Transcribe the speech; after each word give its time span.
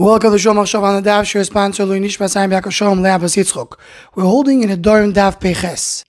Welcome 0.00 0.30
to 0.30 0.36
Shom 0.36 0.54
Achshav 0.54 0.80
on 0.84 1.02
the 1.02 1.10
Daf 1.10 1.44
sponsor 1.44 1.84
Lui 1.84 1.98
Nishmas 1.98 2.36
Ayim 2.36 2.52
Yaakov 2.52 2.70
Shalom 2.70 3.00
Le'Abbas 3.00 3.36
Yitzchok. 3.36 3.76
We're 4.14 4.22
holding 4.22 4.62
in 4.62 4.68
Nedarim 4.70 5.12
Daf 5.12 5.40
Peches. 5.40 6.04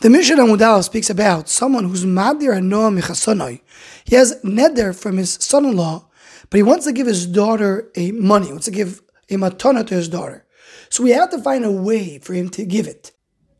The 0.00 0.08
Mishnah 0.08 0.36
Mudal 0.36 0.82
speaks 0.82 1.10
about 1.10 1.46
someone 1.46 1.84
who's 1.84 2.06
Madir 2.06 2.56
Anoah 2.56 2.98
Michasonoi. 2.98 3.60
He 4.06 4.16
has 4.16 4.40
neder 4.42 4.98
from 4.98 5.18
his 5.18 5.34
son-in-law, 5.34 6.06
but 6.48 6.56
he 6.56 6.62
wants 6.62 6.86
to 6.86 6.92
give 6.94 7.06
his 7.06 7.26
daughter 7.26 7.90
a 7.96 8.12
money, 8.12 8.46
he 8.46 8.52
wants 8.52 8.64
to 8.64 8.70
give 8.70 9.02
a 9.28 9.34
matana 9.34 9.86
to 9.86 9.94
his 9.94 10.08
daughter. 10.08 10.46
So 10.88 11.02
we 11.02 11.10
have 11.10 11.30
to 11.32 11.42
find 11.42 11.66
a 11.66 11.70
way 11.70 12.20
for 12.20 12.32
him 12.32 12.48
to 12.48 12.64
give 12.64 12.86
it. 12.86 13.12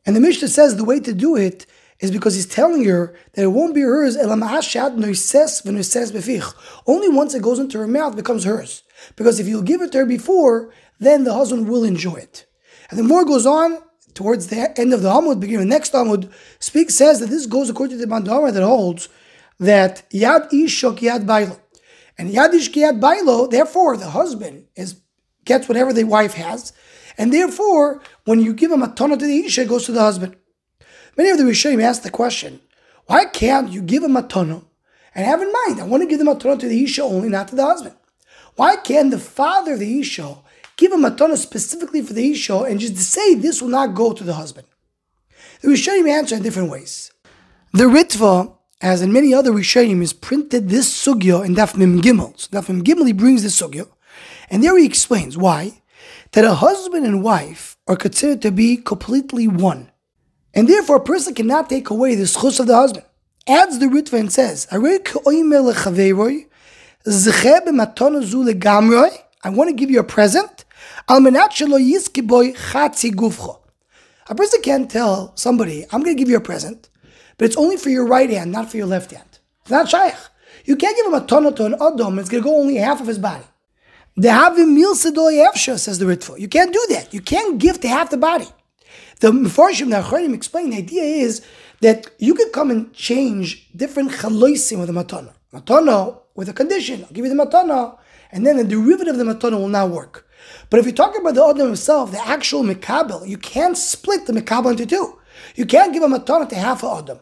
And 0.07 0.17
the 0.17 0.21
Mishnah 0.21 0.49
says 0.49 0.77
the 0.77 0.85
way 0.85 0.99
to 1.01 1.13
do 1.13 1.37
it 1.37 1.67
is 2.01 2.11
because 2.11 2.35
he's 2.35 2.47
telling 2.47 2.85
her 2.85 3.15
that 3.35 3.43
it 3.43 3.49
won't 3.49 3.75
be 3.75 3.81
hers. 3.81 4.17
Only 4.17 5.09
once 7.09 7.35
it 7.35 7.43
goes 7.43 7.59
into 7.59 7.79
her 7.79 7.87
mouth 7.87 8.17
becomes 8.17 8.45
hers. 8.45 8.83
Because 9.17 9.41
if 9.41 9.49
you 9.49 9.63
give 9.63 9.83
it 9.83 9.93
to 9.93 9.99
her 9.99 10.07
before, 10.07 10.73
then 10.99 11.25
the 11.25 11.35
husband 11.35 11.69
will 11.69 11.85
enjoy 11.85 12.17
it. 12.17 12.47
And 12.91 12.99
the 12.99 13.05
more 13.05 13.25
goes 13.25 13.47
on, 13.47 13.79
towards 14.15 14.49
the 14.49 14.79
end 14.79 14.93
of 14.93 15.03
the 15.03 15.11
Amud, 15.11 15.39
beginning 15.39 15.63
of 15.63 15.69
the 15.69 15.75
next 15.75 15.93
Amud, 15.93 16.33
speaks, 16.59 16.95
says 16.95 17.21
that 17.21 17.31
this 17.31 17.47
goes 17.47 17.71
according 17.71 17.99
to 17.99 18.05
the 18.05 18.13
Bandama 18.13 18.53
that 18.53 18.65
holds 18.65 19.09
that 19.61 20.09
Yad 20.11 20.51
Ishok 20.51 20.99
Yad 20.99 21.25
Bailo. 21.25 21.59
And 22.17 22.31
Yad 22.31 22.53
Ish 22.53 22.73
Yad 22.73 23.01
Bailo, 23.01 23.49
therefore, 23.49 23.97
the 23.97 24.11
husband 24.11 24.67
is 24.75 25.01
gets 25.45 25.69
whatever 25.69 25.93
the 25.93 26.05
wife 26.05 26.35
has, 26.35 26.73
and 27.17 27.33
therefore, 27.33 28.03
when 28.25 28.41
you 28.41 28.53
give 28.53 28.71
him 28.71 28.83
a 28.83 28.93
ton 28.93 29.11
to 29.11 29.17
the 29.17 29.47
Isha, 29.47 29.63
it 29.63 29.69
goes 29.69 29.87
to 29.87 29.93
the 29.93 30.01
husband. 30.01 30.37
Many 31.19 31.31
of 31.31 31.39
the 31.39 31.43
Rishonim 31.43 31.83
ask 31.83 32.03
the 32.03 32.11
question, 32.11 32.61
why 33.07 33.25
can't 33.25 33.73
you 33.73 33.83
give 33.83 34.05
a 34.05 34.23
ton 34.23 34.65
and 35.17 35.27
have 35.27 35.43
in 35.43 35.53
mind, 35.53 35.81
I 35.81 35.85
want 35.85 36.05
to 36.05 36.09
give 36.09 36.21
them 36.21 36.29
a 36.29 36.39
ton 36.39 36.59
to 36.59 36.69
the 36.69 36.85
Isha 36.85 37.03
only, 37.03 37.29
not 37.29 37.49
to 37.49 37.57
the 37.57 37.67
husband? 37.67 37.97
Why 38.55 38.77
can't 38.77 39.11
the 39.11 39.19
father 39.19 39.73
of 39.73 39.81
the 39.81 39.99
Isha 39.99 40.37
give 40.77 40.93
a 40.93 40.97
matana 40.97 41.37
specifically 41.37 42.03
for 42.03 42.13
the 42.13 42.31
Isha 42.31 42.59
and 42.63 42.79
just 42.79 42.99
say 42.99 43.35
this 43.35 43.61
will 43.61 43.69
not 43.69 43.97
go 43.97 44.13
to 44.13 44.23
the 44.23 44.35
husband? 44.35 44.69
The 45.61 45.69
Rishonim 45.69 46.09
answer 46.09 46.37
in 46.37 46.43
different 46.43 46.71
ways. 46.71 47.11
The 47.73 47.85
Ritva, 47.85 48.55
as 48.81 49.03
in 49.03 49.13
many 49.13 49.35
other 49.35 49.51
Rishonim, 49.51 50.01
is 50.03 50.13
printed 50.13 50.69
this 50.69 50.89
sugya 50.89 51.45
in 51.45 51.57
Daf 51.57 51.77
Mim 51.77 52.01
Gimel. 52.01 52.39
So 52.39 52.49
Daf 52.51 52.69
Mim 52.69 52.85
Gimel, 52.85 53.09
he 53.09 53.13
brings 53.13 53.43
this 53.43 53.61
sugya, 53.61 53.89
and 54.51 54.63
there 54.63 54.79
he 54.79 54.87
explains 54.87 55.37
why 55.37 55.83
that 56.31 56.45
a 56.45 56.55
husband 56.55 57.05
and 57.05 57.25
wife 57.25 57.77
are 57.89 57.97
considered 57.97 58.41
to 58.43 58.53
be 58.53 58.77
completely 58.77 59.49
one. 59.49 59.91
And 60.55 60.69
therefore, 60.69 60.97
a 60.97 61.01
person 61.01 61.35
cannot 61.35 61.69
take 61.69 61.91
away 61.91 62.15
the 62.15 62.25
schus 62.25 62.59
of 62.61 62.67
the 62.67 62.75
husband. 62.75 63.05
Adds 63.47 63.79
the 63.79 63.87
Ritva 63.87 64.19
and 64.19 64.33
says, 64.33 64.67
I 64.71 64.79
want 64.79 65.05
to 69.69 69.75
give 69.75 69.91
you 69.91 70.01
a 70.01 70.05
present. 70.05 70.65
A 74.31 74.35
person 74.35 74.61
can't 74.63 74.91
tell 74.91 75.33
somebody, 75.37 75.87
I'm 75.91 76.03
going 76.03 76.17
to 76.17 76.21
give 76.21 76.29
you 76.29 76.37
a 76.37 76.41
present, 76.41 76.91
but 77.39 77.47
it's 77.47 77.57
only 77.57 77.79
for 77.79 77.89
your 77.89 78.07
right 78.07 78.29
hand, 78.29 78.53
not 78.53 78.71
for 78.71 78.77
your 78.77 78.87
left 78.87 79.13
hand. 79.13 79.39
It's 79.63 79.71
not 79.71 79.89
shaykh. 79.89 80.15
You 80.67 80.77
can't 80.77 80.97
give 80.97 81.07
him 81.07 81.15
a 81.15 81.25
ton 81.27 81.55
to 81.55 81.65
an 81.65 81.75
adam, 81.81 82.19
it's 82.19 82.29
going 82.29 82.43
to 82.43 82.49
go 82.49 82.59
only 82.59 82.75
half 82.77 83.01
of 83.01 83.07
his 83.07 83.19
body. 83.19 83.45
The 84.17 84.29
havim 84.29 84.75
mil 84.75 84.95
says 84.95 85.13
the 85.15 86.05
Ritva. 86.05 86.39
You 86.39 86.49
can't 86.49 86.73
do 86.73 86.87
that. 86.91 87.15
You 87.15 87.21
can't 87.23 87.59
give 87.59 87.81
to 87.81 87.89
half 87.89 88.11
the 88.11 88.17
body. 88.19 88.49
The 89.21 89.33
Mefarshim, 89.33 89.91
the 89.91 90.01
Acharim 90.01 90.33
explain 90.33 90.71
the 90.71 90.77
idea 90.77 91.03
is 91.03 91.45
that 91.81 92.09
you 92.19 92.35
could 92.35 92.53
come 92.53 92.71
and 92.71 92.93
change 92.93 93.69
different 93.75 94.13
chaloisim 94.13 94.79
with 94.79 94.91
a 94.91 94.93
matana. 94.93 95.35
Matana 95.53 96.21
with 96.37 96.49
a 96.49 96.53
condition. 96.53 97.05
I'll 97.05 97.11
give 97.11 97.25
you 97.25 97.35
the 97.35 97.45
matana, 97.45 97.99
and 98.31 98.47
then 98.47 98.59
the 98.59 98.65
derivative 98.65 99.19
of 99.19 99.27
the 99.27 99.35
matana 99.35 99.59
will 99.59 99.69
not 99.69 99.91
work. 99.91 100.29
But 100.71 100.79
if 100.79 100.87
you're 100.87 100.95
talking 100.95 101.21
about 101.21 101.35
the 101.35 101.45
Adam 101.45 101.67
himself, 101.67 102.13
the 102.13 102.25
actual 102.25 102.63
mikabel, 102.63 103.27
you 103.27 103.39
can't 103.39 103.77
split 103.77 104.27
the 104.27 104.33
mikabel 104.33 104.71
into 104.71 104.87
two. 104.87 105.19
You 105.57 105.67
can't 105.67 105.93
give 105.93 106.05
a 106.05 106.07
matana 106.07 106.49
to 106.49 106.55
half 106.55 106.85
a 106.85 106.87
Adam. 106.99 107.19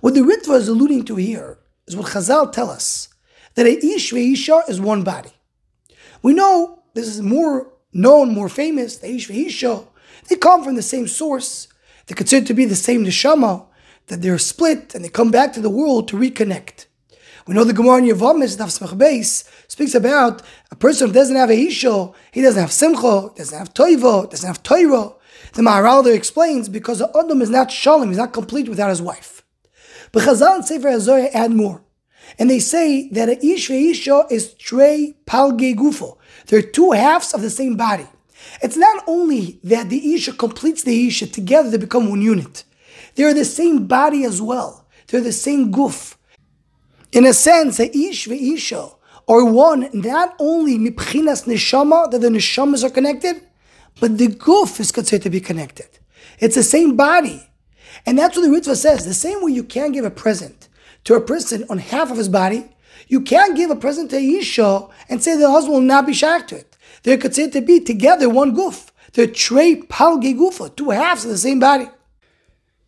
What 0.00 0.14
the 0.14 0.20
Ritva 0.20 0.56
is 0.56 0.68
alluding 0.68 1.06
to 1.06 1.16
here 1.16 1.58
is 1.86 1.96
what 1.96 2.06
Chazal 2.06 2.52
tell 2.52 2.70
us, 2.70 3.08
that 3.56 3.66
a 3.66 3.84
Ish 3.84 4.12
Isha 4.12 4.62
is 4.68 4.80
one 4.80 5.02
body. 5.02 5.32
We 6.22 6.34
know 6.34 6.84
this 6.94 7.08
is 7.08 7.20
more 7.20 7.72
known, 7.92 8.32
more 8.32 8.48
famous, 8.48 8.98
the 8.98 9.10
Ish 9.12 9.30
Isha. 9.30 9.84
They 10.28 10.36
come 10.36 10.64
from 10.64 10.76
the 10.76 10.82
same 10.82 11.06
source. 11.08 11.68
They're 12.06 12.16
considered 12.16 12.46
to 12.48 12.54
be 12.54 12.64
the 12.64 12.76
same 12.76 13.04
neshama, 13.04 13.66
that 14.06 14.22
they're 14.22 14.38
split 14.38 14.94
and 14.94 15.04
they 15.04 15.08
come 15.08 15.30
back 15.30 15.52
to 15.54 15.60
the 15.60 15.70
world 15.70 16.08
to 16.08 16.16
reconnect. 16.16 16.86
We 17.46 17.54
know 17.54 17.64
the 17.64 17.74
Gemara 17.74 17.98
in 17.98 18.04
Yavamis, 18.04 18.56
Daf 18.56 19.44
speaks 19.68 19.94
about 19.94 20.42
a 20.70 20.76
person 20.76 21.08
who 21.08 21.12
doesn't 21.12 21.36
have 21.36 21.50
a 21.50 21.66
Isha, 21.66 22.10
he 22.32 22.40
doesn't 22.40 22.60
have 22.60 22.72
Simcha, 22.72 23.30
doesn't 23.36 23.58
have 23.58 23.74
Toivo, 23.74 24.30
doesn't 24.30 24.46
have 24.46 24.62
Toiro. 24.62 25.16
The 25.52 25.62
Maharal 25.62 26.02
there 26.02 26.14
explains 26.14 26.70
because 26.70 27.00
the 27.00 27.10
Adam 27.14 27.42
is 27.42 27.50
not 27.50 27.70
Shalom, 27.70 28.08
he's 28.08 28.16
not 28.16 28.32
complete 28.32 28.68
without 28.68 28.88
his 28.88 29.02
wife. 29.02 29.42
But 30.10 30.22
Chazal 30.22 30.56
and 30.56 30.64
Sefer 30.64 30.88
HaZohar 30.88 31.30
add 31.34 31.52
more. 31.52 31.82
And 32.38 32.48
they 32.48 32.58
say 32.58 33.08
that 33.10 33.28
a 33.28 33.44
Ish 33.44 33.70
Isha 33.70 34.26
is 34.30 34.54
Trey 34.54 35.14
Palge 35.26 35.76
Gufo. 35.76 36.16
They're 36.46 36.62
two 36.62 36.92
halves 36.92 37.34
of 37.34 37.42
the 37.42 37.50
same 37.50 37.76
body. 37.76 38.06
It's 38.62 38.76
not 38.76 39.04
only 39.06 39.58
that 39.64 39.90
the 39.90 40.14
Isha 40.14 40.34
completes 40.34 40.82
the 40.82 41.06
Isha, 41.06 41.28
together 41.28 41.70
they 41.70 41.78
become 41.78 42.08
one 42.08 42.22
unit. 42.22 42.64
They're 43.14 43.34
the 43.34 43.44
same 43.44 43.86
body 43.86 44.24
as 44.24 44.40
well. 44.42 44.86
They're 45.08 45.20
the 45.20 45.32
same 45.32 45.70
goof. 45.70 46.18
In 47.12 47.24
a 47.24 47.32
sense, 47.32 47.78
a 47.78 47.96
ish 47.96 48.26
ve'isha 48.26 48.96
are 49.28 49.44
one 49.44 49.88
not 49.92 50.34
only 50.40 50.76
mipchinas 50.78 51.46
neshama 51.46 52.10
that 52.10 52.20
the 52.20 52.28
neshamas 52.28 52.82
are 52.82 52.90
connected, 52.90 53.40
but 54.00 54.18
the 54.18 54.26
goof 54.26 54.80
is 54.80 54.90
considered 54.90 55.22
to 55.22 55.30
be 55.30 55.40
connected. 55.40 55.86
It's 56.40 56.56
the 56.56 56.64
same 56.64 56.96
body, 56.96 57.48
and 58.04 58.18
that's 58.18 58.36
what 58.36 58.42
the 58.42 58.48
Ritva 58.48 58.74
says. 58.74 59.04
The 59.04 59.14
same 59.14 59.44
way 59.44 59.52
you 59.52 59.62
can't 59.62 59.94
give 59.94 60.04
a 60.04 60.10
present 60.10 60.68
to 61.04 61.14
a 61.14 61.20
person 61.20 61.64
on 61.70 61.78
half 61.78 62.10
of 62.10 62.16
his 62.16 62.28
body, 62.28 62.68
you 63.06 63.20
can't 63.20 63.56
give 63.56 63.70
a 63.70 63.76
present 63.76 64.10
to 64.10 64.16
a 64.16 64.20
Isha 64.20 64.88
and 65.08 65.22
say 65.22 65.36
the 65.36 65.50
husband 65.50 65.74
will 65.74 65.82
not 65.82 66.06
be 66.06 66.14
shocked 66.14 66.48
to 66.48 66.56
it. 66.56 66.73
They're 67.02 67.18
considered 67.18 67.52
to 67.52 67.60
be 67.60 67.80
together 67.80 68.28
one 68.28 68.54
goof. 68.54 68.92
They're 69.12 69.26
palge 69.26 70.36
gufa, 70.36 70.74
two 70.74 70.90
halves 70.90 71.24
of 71.24 71.30
the 71.30 71.38
same 71.38 71.60
body. 71.60 71.88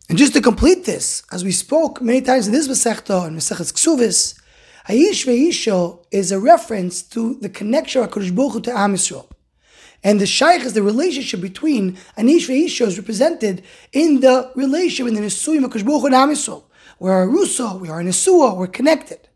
And 0.09 0.17
just 0.17 0.33
to 0.33 0.41
complete 0.41 0.85
this, 0.85 1.23
as 1.31 1.43
we 1.43 1.51
spoke 1.51 2.01
many 2.01 2.21
times 2.21 2.47
in 2.47 2.53
this 2.53 2.67
Masechta 2.67 3.27
and 3.27 3.37
Masechet 3.37 3.73
Ksuvis, 3.73 4.39
Hayish 4.87 5.25
Ve'isho 5.25 6.05
is 6.11 6.31
a 6.31 6.39
reference 6.39 7.01
to 7.01 7.35
the 7.41 7.49
connection 7.49 8.01
of 8.01 8.09
HaKadosh 8.09 8.33
Baruch 8.33 8.53
Hu 8.53 8.61
to 8.61 8.77
Am 8.77 8.93
Yisrael. 8.93 9.29
And 10.03 10.21
the 10.21 10.25
Shaykh 10.25 10.61
is 10.61 10.73
the 10.73 10.81
relationship 10.81 11.41
between 11.41 11.97
Anish 12.17 12.47
Ve'isho 12.47 12.87
is 12.87 12.97
represented 12.97 13.63
in 13.91 14.21
the 14.21 14.49
relationship 14.55 15.07
in 15.07 15.15
the 15.15 15.27
Nisuyim 15.27 15.65
of 15.65 15.71
Baruch 15.71 15.83
Hu 16.01 16.05
and 16.05 16.15
Am 16.15 16.29
Yisrael. 16.29 16.63
We 16.99 17.09
are 17.09 17.23
a 17.23 17.27
Russo, 17.27 17.77
we 17.77 17.89
are 17.89 17.99
a 17.99 18.03
Nisua, 18.03 18.55
we're 18.55 18.67
connected. 18.67 19.27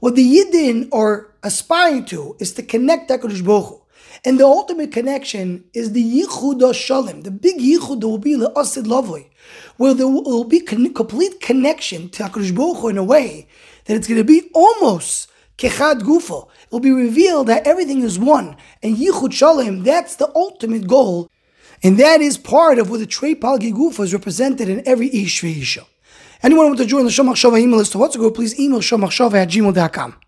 What 0.00 0.14
the 0.14 0.24
Yidden 0.24 0.88
are 0.90 1.34
aspiring 1.42 2.06
to 2.06 2.36
is 2.40 2.52
to 2.54 2.62
connect 2.62 3.10
HaKadosh 3.10 3.44
Baruch 3.44 3.66
Hu. 3.66 3.82
And 4.24 4.38
the 4.38 4.44
ultimate 4.44 4.92
connection 4.92 5.64
is 5.74 5.92
the 5.92 6.02
Yichud 6.02 6.74
Shalom, 6.74 7.22
the 7.22 7.30
big 7.30 7.58
Yichud 7.58 8.00
that 8.00 8.08
will 8.08 8.18
be 8.18 8.34
the 8.34 8.50
Asid 8.56 8.84
Lavoi, 8.84 9.28
where 9.76 9.94
there 9.94 10.08
will 10.08 10.44
be 10.44 10.60
con- 10.60 10.92
complete 10.92 11.40
connection 11.40 12.08
to 12.10 12.24
HaKadosh 12.24 12.54
Baruch 12.54 12.90
in 12.90 12.98
a 12.98 13.04
way 13.04 13.48
that 13.84 13.96
it's 13.96 14.08
going 14.08 14.18
to 14.18 14.24
be 14.24 14.50
almost 14.54 15.30
Kechad 15.56 16.00
Gufo. 16.00 16.48
It 16.64 16.72
will 16.72 16.80
be 16.80 16.90
revealed 16.90 17.46
that 17.46 17.66
everything 17.66 18.02
is 18.02 18.18
one. 18.18 18.56
And 18.82 18.96
Yichud 18.96 19.32
Shalom, 19.32 19.84
that's 19.84 20.16
the 20.16 20.30
ultimate 20.34 20.86
goal. 20.86 21.30
And 21.82 21.98
that 21.98 22.20
is 22.20 22.36
part 22.36 22.78
of 22.78 22.90
what 22.90 22.98
the 22.98 23.06
Trey 23.06 23.34
Palgi 23.36 23.72
Gufo 23.72 24.02
is 24.02 24.12
represented 24.12 24.68
in 24.68 24.86
every 24.86 25.08
Ish 25.14 25.78
Anyone 26.42 26.66
want 26.66 26.78
to 26.78 26.86
join 26.86 27.04
the 27.04 27.10
Shomach 27.10 27.34
Shava 27.34 27.58
email 27.58 27.78
list 27.78 27.92
to 27.92 27.98
what's 27.98 28.16
go, 28.16 28.30
please 28.30 28.58
email 28.60 28.80
shomachshava 28.80 29.34
at 29.34 29.48
gmail.com. 29.48 30.20